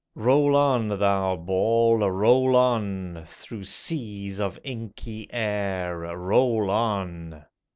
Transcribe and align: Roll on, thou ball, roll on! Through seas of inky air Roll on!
Roll 0.15 0.55
on, 0.55 0.87
thou 0.87 1.35
ball, 1.35 1.97
roll 1.99 2.55
on! 2.55 3.21
Through 3.27 3.65
seas 3.65 4.39
of 4.39 4.59
inky 4.63 5.31
air 5.31 5.99
Roll 6.17 6.71
on! 6.71 7.45